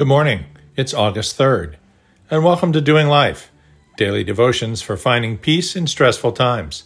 [0.00, 0.46] Good morning.
[0.76, 1.74] It's August 3rd,
[2.30, 3.52] and welcome to Doing Life,
[3.98, 6.84] daily devotions for finding peace in stressful times.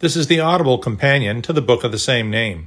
[0.00, 2.66] This is the audible companion to the book of the same name.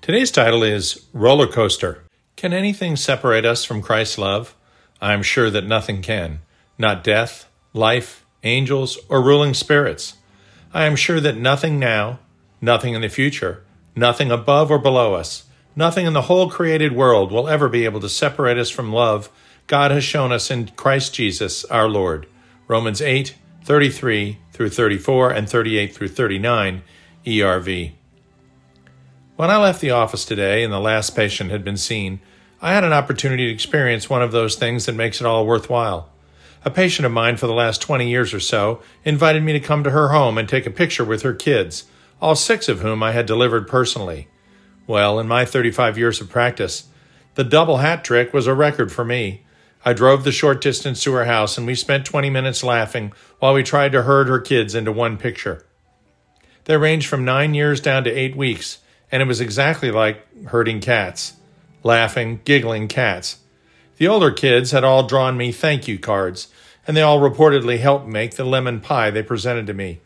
[0.00, 2.04] Today's title is Roller Coaster.
[2.36, 4.54] Can anything separate us from Christ's love?
[5.00, 6.42] I am sure that nothing can,
[6.78, 10.14] not death, life, angels, or ruling spirits.
[10.72, 12.20] I am sure that nothing now,
[12.60, 13.64] nothing in the future,
[13.96, 15.42] nothing above or below us,
[15.76, 19.30] Nothing in the whole created world will ever be able to separate us from love
[19.66, 22.26] God has shown us in Christ Jesus our Lord.
[22.68, 23.34] Romans 8,
[23.64, 26.82] 33 through 34 and 38 through 39,
[27.24, 27.92] ERV.
[29.36, 32.20] When I left the office today and the last patient had been seen,
[32.60, 36.10] I had an opportunity to experience one of those things that makes it all worthwhile.
[36.64, 39.82] A patient of mine for the last 20 years or so invited me to come
[39.82, 41.84] to her home and take a picture with her kids,
[42.20, 44.28] all six of whom I had delivered personally.
[44.86, 46.88] Well, in my 35 years of practice,
[47.34, 49.44] the double hat trick was a record for me.
[49.84, 53.54] I drove the short distance to her house and we spent 20 minutes laughing while
[53.54, 55.66] we tried to herd her kids into one picture.
[56.64, 58.78] They ranged from nine years down to eight weeks,
[59.12, 61.34] and it was exactly like herding cats
[61.84, 63.38] laughing, giggling cats.
[63.98, 66.48] The older kids had all drawn me thank you cards,
[66.86, 70.00] and they all reportedly helped make the lemon pie they presented to me.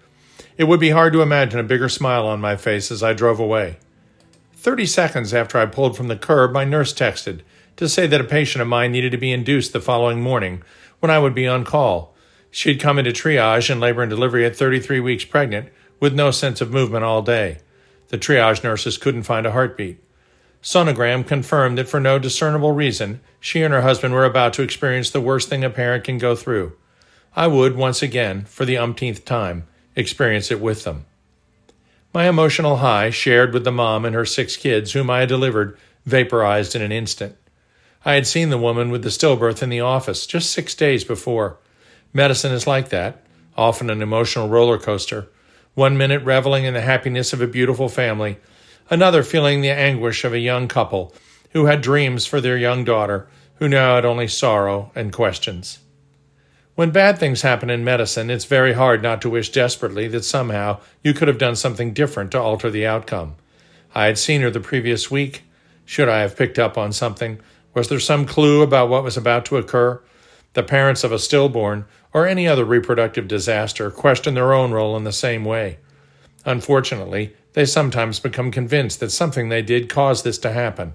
[0.59, 3.39] It would be hard to imagine a bigger smile on my face as I drove
[3.39, 3.79] away.
[4.69, 7.41] Thirty seconds after I pulled from the curb, my nurse texted
[7.77, 10.63] to say that a patient of mine needed to be induced the following morning
[11.01, 12.15] when I would be on call.
[12.51, 16.31] She had come into triage in labor and delivery at 33 weeks pregnant with no
[16.31, 17.61] sense of movement all day.
[18.09, 20.05] The triage nurses couldn't find a heartbeat.
[20.63, 25.09] Sonogram confirmed that for no discernible reason, she and her husband were about to experience
[25.09, 26.77] the worst thing a parent can go through.
[27.35, 31.07] I would, once again, for the umpteenth time, experience it with them.
[32.15, 35.79] My emotional high, shared with the mom and her six kids, whom I had delivered,
[36.07, 37.37] vaporized in an instant.
[38.05, 41.59] I had seen the woman with the stillbirth in the office just six days before.
[42.13, 43.23] Medicine is like that,
[43.57, 45.29] often an emotional roller coaster.
[45.75, 48.39] One minute reveling in the happiness of a beautiful family,
[48.89, 51.15] another feeling the anguish of a young couple
[51.51, 55.79] who had dreams for their young daughter, who now had only sorrow and questions.
[56.79, 60.79] When bad things happen in medicine, it's very hard not to wish desperately that somehow
[61.03, 63.35] you could have done something different to alter the outcome.
[63.97, 65.43] I had seen her the previous week.
[65.85, 67.41] Should I have picked up on something?
[67.75, 70.01] Was there some clue about what was about to occur?
[70.53, 71.85] The parents of a stillborn
[72.15, 75.79] or any other reproductive disaster question their own role in the same way.
[76.45, 80.93] Unfortunately, they sometimes become convinced that something they did caused this to happen,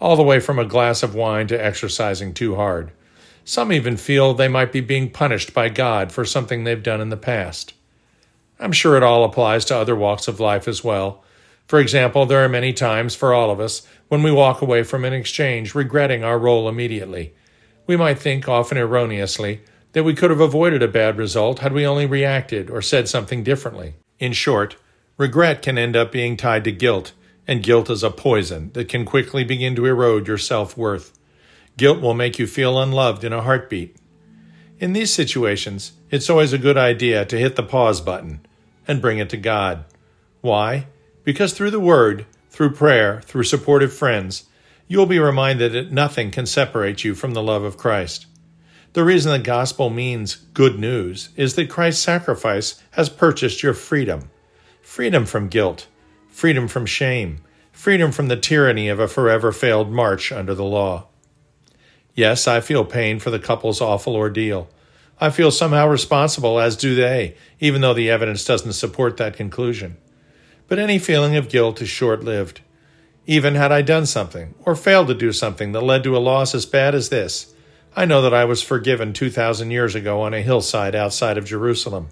[0.00, 2.92] all the way from a glass of wine to exercising too hard.
[3.48, 7.08] Some even feel they might be being punished by God for something they've done in
[7.08, 7.72] the past.
[8.60, 11.24] I'm sure it all applies to other walks of life as well.
[11.66, 15.02] For example, there are many times for all of us when we walk away from
[15.06, 17.32] an exchange regretting our role immediately.
[17.86, 19.62] We might think, often erroneously,
[19.94, 23.42] that we could have avoided a bad result had we only reacted or said something
[23.44, 23.94] differently.
[24.18, 24.76] In short,
[25.16, 27.14] regret can end up being tied to guilt,
[27.46, 31.17] and guilt is a poison that can quickly begin to erode your self worth.
[31.78, 33.96] Guilt will make you feel unloved in a heartbeat.
[34.80, 38.44] In these situations, it's always a good idea to hit the pause button
[38.88, 39.84] and bring it to God.
[40.40, 40.88] Why?
[41.22, 44.46] Because through the Word, through prayer, through supportive friends,
[44.88, 48.26] you will be reminded that nothing can separate you from the love of Christ.
[48.94, 54.30] The reason the gospel means good news is that Christ's sacrifice has purchased your freedom
[54.80, 55.86] freedom from guilt,
[56.26, 57.38] freedom from shame,
[57.70, 61.06] freedom from the tyranny of a forever failed march under the law.
[62.18, 64.68] Yes, I feel pain for the couple's awful ordeal.
[65.20, 69.98] I feel somehow responsible, as do they, even though the evidence doesn't support that conclusion.
[70.66, 72.60] But any feeling of guilt is short lived.
[73.26, 76.56] Even had I done something, or failed to do something that led to a loss
[76.56, 77.54] as bad as this,
[77.94, 82.08] I know that I was forgiven 2,000 years ago on a hillside outside of Jerusalem,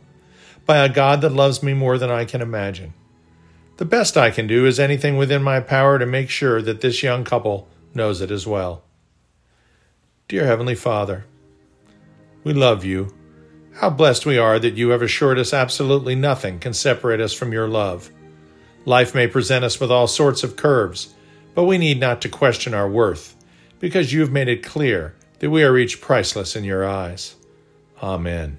[0.64, 2.94] by a God that loves me more than I can imagine.
[3.78, 7.02] The best I can do is anything within my power to make sure that this
[7.02, 8.85] young couple knows it as well.
[10.28, 11.24] Dear Heavenly Father,
[12.42, 13.14] we love you.
[13.74, 17.52] How blessed we are that you have assured us absolutely nothing can separate us from
[17.52, 18.10] your love.
[18.84, 21.14] Life may present us with all sorts of curves,
[21.54, 23.36] but we need not to question our worth,
[23.78, 27.36] because you have made it clear that we are each priceless in your eyes.
[28.02, 28.58] Amen.